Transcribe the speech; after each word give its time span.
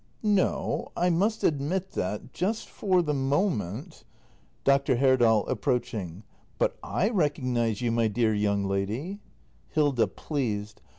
No— 0.23 0.87
I 1.07 1.11
must 1.11 1.43
admit 1.43 1.91
that— 1.91 2.33
just 2.33 2.67
for 2.67 3.03
the 3.03 3.13
moment 3.13 4.03
Dr. 4.63 4.95
Herdal. 4.97 5.45
[Approaching.] 5.47 6.23
But 6.57 6.75
I 6.81 7.09
recognise 7.09 7.83
you, 7.83 7.91
my 7.91 8.07
dear 8.07 8.33
young 8.33 8.63
lady 8.65 9.19
Hilda. 9.69 10.07
[Pleased. 10.07 10.81